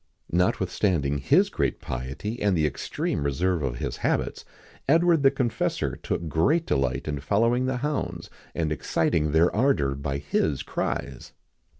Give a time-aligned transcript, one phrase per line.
[0.29, 4.43] [XIX 42] Notwithstanding his great piety, and the extreme reserve of his habits,
[4.89, 10.17] Edward the Confessor took great delight in following the hounds, and exciting their ardour by
[10.17, 11.33] his cries.